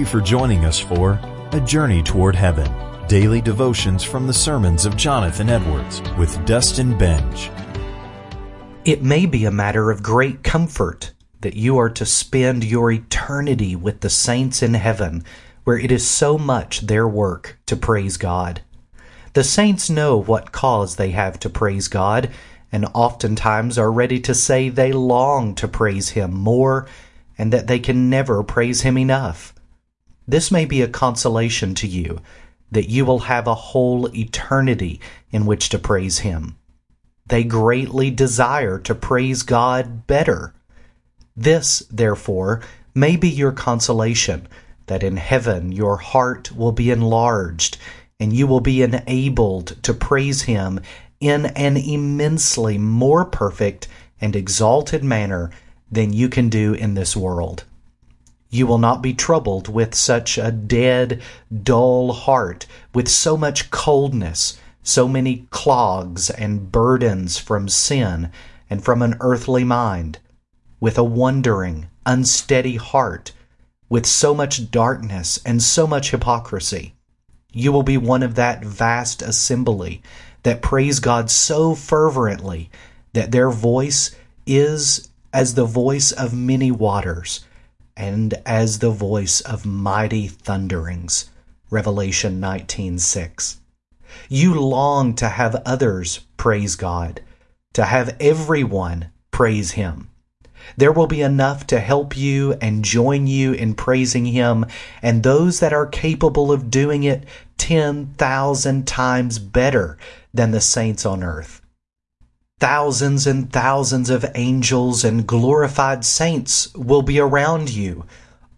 you 0.00 0.06
for 0.06 0.20
joining 0.22 0.64
us 0.64 0.78
for 0.78 1.20
A 1.52 1.60
Journey 1.60 2.02
Toward 2.02 2.34
Heaven. 2.34 2.72
Daily 3.06 3.42
devotions 3.42 4.02
from 4.02 4.26
the 4.26 4.32
sermons 4.32 4.86
of 4.86 4.96
Jonathan 4.96 5.50
Edwards 5.50 6.00
with 6.16 6.42
Dustin 6.46 6.96
Benge. 6.96 7.50
It 8.86 9.02
may 9.02 9.26
be 9.26 9.44
a 9.44 9.50
matter 9.50 9.90
of 9.90 10.02
great 10.02 10.42
comfort 10.42 11.12
that 11.42 11.54
you 11.54 11.76
are 11.76 11.90
to 11.90 12.06
spend 12.06 12.64
your 12.64 12.90
eternity 12.90 13.76
with 13.76 14.00
the 14.00 14.08
saints 14.08 14.62
in 14.62 14.72
heaven, 14.72 15.22
where 15.64 15.78
it 15.78 15.92
is 15.92 16.08
so 16.08 16.38
much 16.38 16.80
their 16.80 17.06
work 17.06 17.58
to 17.66 17.76
praise 17.76 18.16
God. 18.16 18.62
The 19.34 19.44
saints 19.44 19.90
know 19.90 20.16
what 20.16 20.50
cause 20.50 20.96
they 20.96 21.10
have 21.10 21.38
to 21.40 21.50
praise 21.50 21.88
God, 21.88 22.30
and 22.72 22.86
oftentimes 22.94 23.76
are 23.76 23.92
ready 23.92 24.18
to 24.20 24.34
say 24.34 24.70
they 24.70 24.92
long 24.92 25.54
to 25.56 25.68
praise 25.68 26.10
Him 26.10 26.32
more 26.32 26.88
and 27.36 27.52
that 27.52 27.66
they 27.66 27.78
can 27.78 28.08
never 28.08 28.42
praise 28.42 28.80
Him 28.80 28.96
enough. 28.96 29.52
This 30.30 30.52
may 30.52 30.64
be 30.64 30.80
a 30.80 30.86
consolation 30.86 31.74
to 31.74 31.88
you 31.88 32.20
that 32.70 32.88
you 32.88 33.04
will 33.04 33.18
have 33.18 33.48
a 33.48 33.54
whole 33.56 34.06
eternity 34.16 35.00
in 35.32 35.44
which 35.44 35.70
to 35.70 35.78
praise 35.78 36.20
Him. 36.20 36.56
They 37.26 37.42
greatly 37.42 38.12
desire 38.12 38.78
to 38.78 38.94
praise 38.94 39.42
God 39.42 40.06
better. 40.06 40.54
This, 41.36 41.80
therefore, 41.90 42.60
may 42.94 43.16
be 43.16 43.28
your 43.28 43.50
consolation 43.50 44.46
that 44.86 45.02
in 45.02 45.16
heaven 45.16 45.72
your 45.72 45.96
heart 45.96 46.52
will 46.52 46.70
be 46.70 46.92
enlarged 46.92 47.76
and 48.20 48.32
you 48.32 48.46
will 48.46 48.60
be 48.60 48.82
enabled 48.82 49.82
to 49.82 49.92
praise 49.92 50.42
Him 50.42 50.78
in 51.18 51.46
an 51.46 51.76
immensely 51.76 52.78
more 52.78 53.24
perfect 53.24 53.88
and 54.20 54.36
exalted 54.36 55.02
manner 55.02 55.50
than 55.90 56.12
you 56.12 56.28
can 56.28 56.48
do 56.48 56.72
in 56.72 56.94
this 56.94 57.16
world. 57.16 57.64
You 58.52 58.66
will 58.66 58.78
not 58.78 59.00
be 59.00 59.14
troubled 59.14 59.68
with 59.68 59.94
such 59.94 60.36
a 60.36 60.50
dead, 60.50 61.22
dull 61.62 62.12
heart, 62.12 62.66
with 62.92 63.08
so 63.08 63.36
much 63.36 63.70
coldness, 63.70 64.58
so 64.82 65.06
many 65.06 65.46
clogs 65.50 66.30
and 66.30 66.72
burdens 66.72 67.38
from 67.38 67.68
sin 67.68 68.32
and 68.68 68.82
from 68.82 69.02
an 69.02 69.16
earthly 69.20 69.62
mind, 69.62 70.18
with 70.80 70.98
a 70.98 71.04
wondering, 71.04 71.88
unsteady 72.04 72.74
heart, 72.74 73.32
with 73.88 74.04
so 74.04 74.34
much 74.34 74.72
darkness 74.72 75.38
and 75.46 75.62
so 75.62 75.86
much 75.86 76.10
hypocrisy. 76.10 76.94
You 77.52 77.70
will 77.70 77.84
be 77.84 77.96
one 77.96 78.24
of 78.24 78.34
that 78.34 78.64
vast 78.64 79.22
assembly 79.22 80.02
that 80.42 80.62
praise 80.62 80.98
God 80.98 81.30
so 81.30 81.76
fervently 81.76 82.68
that 83.12 83.30
their 83.30 83.50
voice 83.50 84.10
is 84.44 85.08
as 85.32 85.54
the 85.54 85.64
voice 85.64 86.10
of 86.10 86.34
many 86.34 86.72
waters 86.72 87.44
and 87.96 88.34
as 88.46 88.78
the 88.78 88.90
voice 88.90 89.40
of 89.40 89.66
mighty 89.66 90.28
thunderings. 90.28 91.30
Revelation 91.70 92.40
19:6. 92.40 93.58
You 94.28 94.60
long 94.60 95.14
to 95.14 95.28
have 95.28 95.62
others 95.64 96.20
praise 96.36 96.76
God, 96.76 97.20
to 97.74 97.84
have 97.84 98.16
everyone 98.18 99.10
praise 99.30 99.72
him. 99.72 100.08
There 100.76 100.92
will 100.92 101.06
be 101.06 101.22
enough 101.22 101.66
to 101.68 101.80
help 101.80 102.16
you 102.16 102.54
and 102.60 102.84
join 102.84 103.26
you 103.26 103.52
in 103.52 103.74
praising 103.74 104.26
him, 104.26 104.66
and 105.00 105.22
those 105.22 105.60
that 105.60 105.72
are 105.72 105.86
capable 105.86 106.52
of 106.52 106.70
doing 106.70 107.04
it 107.04 107.24
10,000 107.56 108.86
times 108.86 109.38
better 109.38 109.96
than 110.34 110.50
the 110.50 110.60
saints 110.60 111.06
on 111.06 111.22
earth. 111.22 111.62
Thousands 112.60 113.26
and 113.26 113.50
thousands 113.50 114.10
of 114.10 114.26
angels 114.34 115.02
and 115.02 115.26
glorified 115.26 116.04
saints 116.04 116.72
will 116.74 117.00
be 117.00 117.18
around 117.18 117.70
you, 117.70 118.04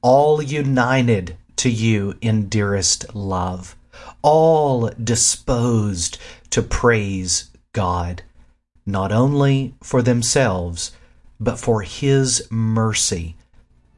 all 0.00 0.42
united 0.42 1.36
to 1.54 1.70
you 1.70 2.16
in 2.20 2.48
dearest 2.48 3.14
love, 3.14 3.76
all 4.20 4.90
disposed 5.02 6.18
to 6.50 6.62
praise 6.62 7.48
God, 7.72 8.24
not 8.84 9.12
only 9.12 9.74
for 9.80 10.02
themselves, 10.02 10.90
but 11.38 11.60
for 11.60 11.82
His 11.82 12.48
mercy 12.50 13.36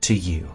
to 0.02 0.12
you. 0.12 0.52